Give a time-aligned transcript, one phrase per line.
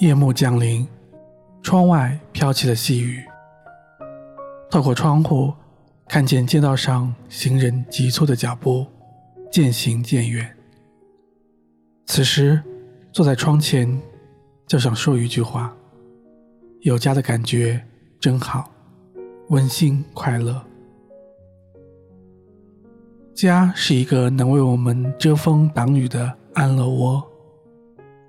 [0.00, 0.88] 夜幕降临，
[1.62, 3.22] 窗外飘起了细雨。
[4.70, 5.52] 透过窗户，
[6.08, 8.86] 看见街道上行人急促的脚步
[9.50, 10.56] 渐行渐远。
[12.06, 12.62] 此时，
[13.12, 14.00] 坐在窗前，
[14.66, 15.76] 就想说一句话：
[16.80, 17.82] 有家的感觉
[18.18, 18.72] 真好，
[19.50, 20.60] 温馨快乐。
[23.32, 27.22] 家是一个能为我们遮风挡雨的安乐窝，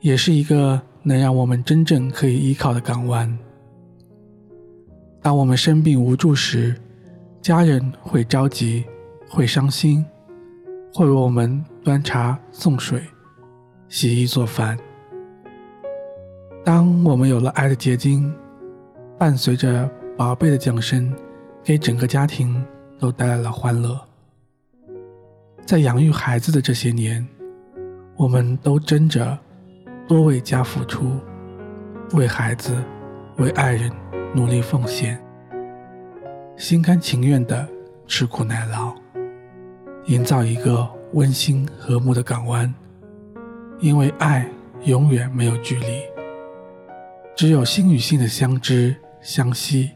[0.02, 0.80] 也是一个。
[1.04, 3.36] 能让我们真正可以依靠的港湾。
[5.20, 6.80] 当我们生病无助时，
[7.42, 8.86] 家人会着急，
[9.28, 10.06] 会伤心，
[10.94, 13.02] 会为我们端茶送水、
[13.90, 14.78] 洗衣做饭。
[16.64, 18.32] 当我们有了爱的结晶，
[19.18, 21.14] 伴随着宝贝的降生，
[21.64, 22.64] 给整个家庭
[23.00, 24.00] 都带来了欢乐。
[25.66, 27.26] 在养育孩子的这些年，
[28.16, 29.38] 我们都争着。
[30.08, 31.22] 多为家付出，
[32.12, 32.76] 为孩子、
[33.38, 33.90] 为爱人
[34.36, 35.18] 努力奉献，
[36.58, 37.66] 心甘情愿的
[38.08, 38.94] 吃苦耐劳，
[40.08, 42.74] 营造一个温馨和睦的港湾。
[43.80, 44.46] 因为爱
[44.84, 46.02] 永远没有距离，
[47.34, 49.92] 只有心与心的相知相惜。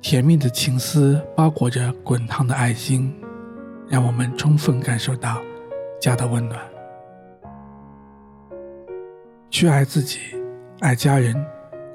[0.00, 3.12] 甜蜜的情丝包裹着滚烫的爱心，
[3.88, 5.42] 让我们充分感受到
[6.00, 6.60] 家的温暖。
[9.50, 10.20] 去爱自己，
[10.80, 11.34] 爱家人，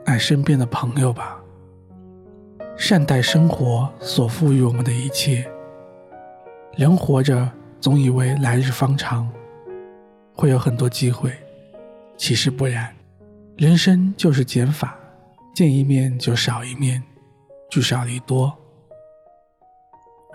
[0.06, 1.38] 爱身边的朋友吧。
[2.76, 5.50] 善待生活所赋予我们的一切。
[6.76, 9.30] 人活着，总以为来日方长，
[10.34, 11.32] 会有很多机会，
[12.18, 12.94] 其实不然。
[13.58, 14.98] 人生就是减法，
[15.54, 17.04] 见一面就少一面，
[17.72, 18.54] 聚少离多。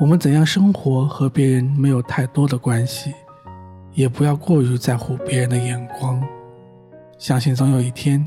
[0.01, 3.13] 我们怎样生活和别人没有太多的关系，
[3.93, 6.27] 也不要过于在乎别人的眼光。
[7.19, 8.27] 相信总有一天，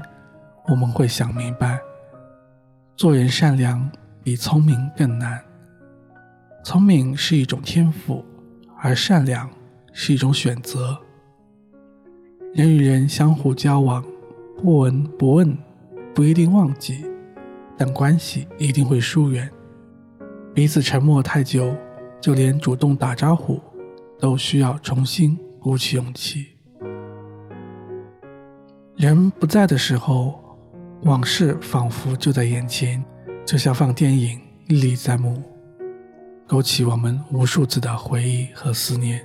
[0.68, 1.80] 我们会想明白，
[2.96, 3.90] 做人善良
[4.24, 5.44] 比聪明更难。
[6.64, 8.24] 聪明是一种天赋，
[8.78, 9.50] 而善良
[9.92, 10.96] 是一种选择。
[12.54, 14.06] 人与人相互交往，
[14.62, 15.58] 不闻不问
[16.14, 17.04] 不一定忘记，
[17.80, 19.50] 但关系一定会疏远。
[20.54, 21.74] 彼此沉默太久，
[22.20, 23.58] 就连主动打招呼
[24.20, 26.48] 都需要重新鼓起勇气。
[28.98, 30.38] 人不在的时候，
[31.04, 33.02] 往事仿佛就在眼前，
[33.46, 35.42] 就像放电影历历在目，
[36.46, 39.24] 勾起我们无数次的回忆和思念。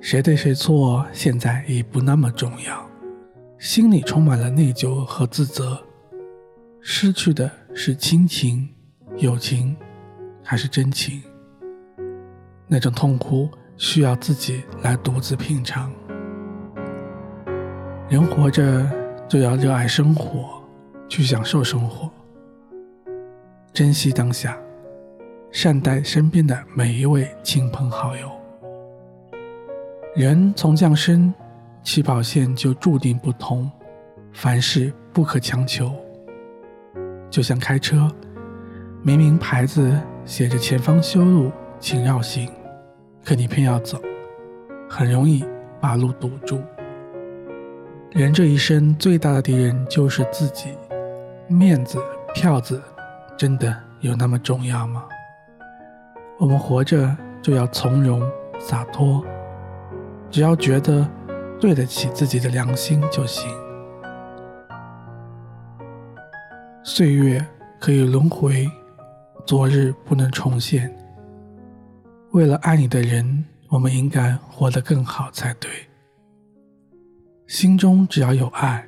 [0.00, 2.88] 谁对谁错，现在已不那么重要，
[3.58, 5.82] 心里充满了内疚和自责。
[6.84, 8.68] 失去的是亲情、
[9.16, 9.76] 友情，
[10.42, 11.22] 还是真情？
[12.66, 15.92] 那种痛苦需要自己来独自品尝。
[18.08, 18.84] 人活着
[19.28, 20.60] 就要热爱生活，
[21.08, 22.10] 去享受生活，
[23.72, 24.58] 珍惜当下，
[25.52, 28.28] 善待身边的每一位亲朋好友。
[30.16, 31.32] 人从降生，
[31.84, 33.70] 起跑线就注定不同，
[34.32, 35.94] 凡事不可强求。
[37.32, 38.06] 就像开车，
[39.02, 41.50] 明明牌子写着前方修路，
[41.80, 42.46] 请绕行，
[43.24, 43.98] 可你偏要走，
[44.86, 45.42] 很容易
[45.80, 46.60] 把路堵住。
[48.10, 50.76] 人这一生最大的敌人就是自己，
[51.48, 51.98] 面子、
[52.34, 52.82] 票子，
[53.34, 55.02] 真的有那么重要吗？
[56.38, 58.22] 我们活着就要从容
[58.58, 59.24] 洒脱，
[60.30, 61.08] 只要觉得
[61.58, 63.50] 对得起自己的良心就行。
[66.94, 67.42] 岁月
[67.80, 68.70] 可以轮回，
[69.46, 70.94] 昨日不能重现。
[72.32, 75.70] 为了爱你的人，我们应该活得更好才对。
[77.46, 78.86] 心中只要有爱，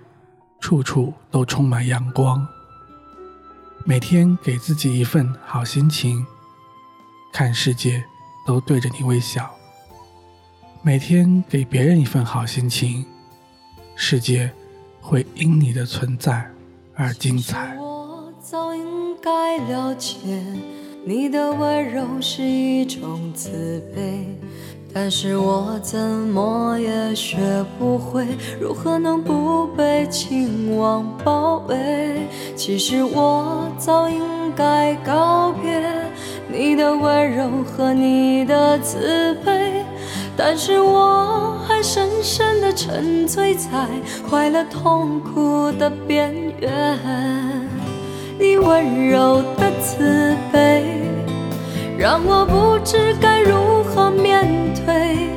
[0.61, 2.47] 处处都充满阳光。
[3.87, 6.27] 每天给自己一份好心情，
[7.33, 8.05] 看世界
[8.47, 9.51] 都对着你微笑。
[10.83, 13.07] 每天给别人一份好心情，
[13.97, 14.53] 世界
[15.01, 16.47] 会因你的存在
[16.95, 17.83] 而精彩。
[18.47, 20.19] 早应该了解，
[21.03, 24.37] 你的温柔是一种慈悲。
[24.93, 27.39] 但是我怎么也学
[27.79, 28.27] 不会，
[28.61, 32.29] 如何能不被情网包围？
[32.55, 34.21] 其实我早应
[34.55, 35.83] 该告别
[36.47, 39.83] 你的温柔和你的慈悲，
[40.37, 43.89] 但是我还深深的沉醉在
[44.29, 46.31] 快乐痛苦的边
[46.61, 47.64] 缘。
[48.39, 50.85] 你温柔的慈悲，
[51.97, 54.47] 让我不知该如何面
[54.85, 55.29] 对，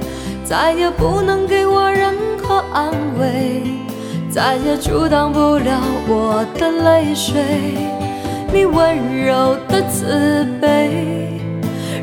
[0.43, 3.63] 再也不能给我任何安慰，
[4.29, 7.43] 再也阻挡不了我的泪水。
[8.51, 11.39] 你温柔的慈悲，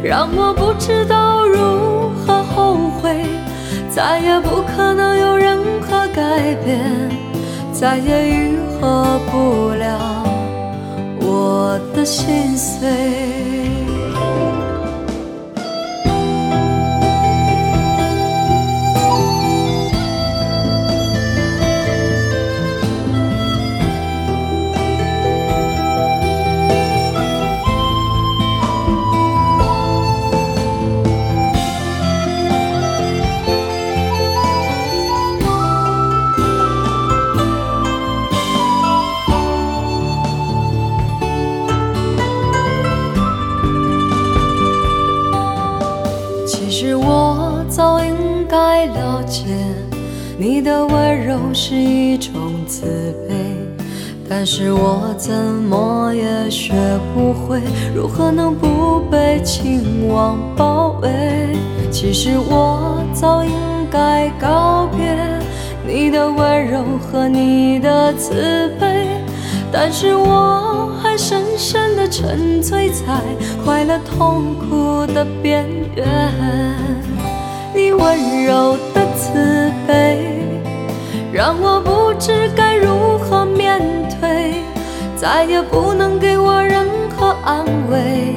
[0.03, 3.25] 让我不知道如何后悔，
[3.91, 7.11] 再也不可能有任何改变，
[7.73, 10.24] 再也愈合不了。
[11.27, 13.64] 我的心碎。
[50.37, 52.33] 你的温柔是一种
[52.67, 52.87] 慈
[53.29, 53.35] 悲，
[54.29, 56.75] 但是我怎么也学
[57.15, 57.61] 不会
[57.95, 61.57] 如何能不被情网包围。
[61.93, 63.53] 其实我早应
[63.91, 65.17] 该告别
[65.87, 69.07] 你的温柔和你的慈悲，
[69.71, 73.05] 但是我还深深的沉醉在
[73.65, 75.65] 快乐痛苦的边
[75.95, 76.05] 缘。
[77.73, 79.64] 你温柔的慈
[79.95, 80.19] 悲。
[81.33, 83.81] 让我不知该如何面
[84.21, 84.55] 对，
[85.17, 86.87] 再也不能给我任
[87.17, 88.35] 何安慰，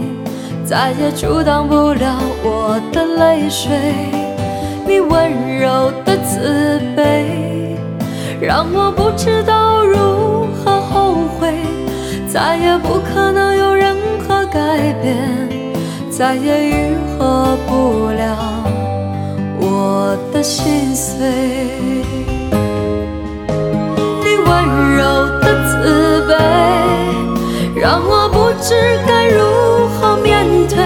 [0.64, 3.72] 再也阻挡不了我的泪水。
[4.86, 7.76] 你温柔的慈悲，
[8.40, 11.54] 让我不知道如何后悔，
[12.28, 13.96] 再也不可能有任
[14.28, 15.18] 何改变，
[16.10, 18.64] 再也愈合不了
[19.80, 21.14] 我的心碎。
[24.24, 24.50] 你温
[24.98, 25.04] 柔
[25.40, 26.34] 的慈悲，
[27.80, 28.74] 让我不知
[29.06, 29.38] 该如
[29.94, 30.78] 何面对，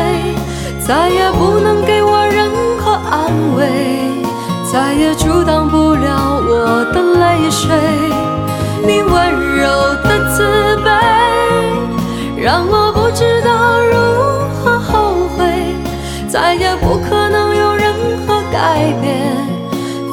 [0.85, 3.59] 再也不能给我任何安慰，
[4.69, 7.71] 再也阻挡不了我的泪水。
[8.83, 9.15] 你温
[9.55, 9.63] 柔
[10.03, 10.10] 的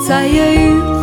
[0.08, 0.97] 再也遇